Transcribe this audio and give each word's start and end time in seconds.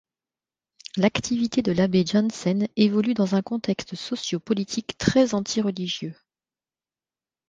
L'activité 0.97 1.61
de 1.61 1.71
l'abbé 1.71 2.03
Janssen 2.03 2.67
évolue 2.75 3.13
dans 3.13 3.35
un 3.35 3.43
contexte 3.43 3.93
socio-politique 3.93 4.97
très 4.97 5.35
anti-religieux. 5.35 6.15